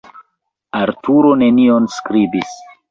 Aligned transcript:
Arturo 0.79 1.37
nenion 1.43 1.89
skribis. 2.01 2.61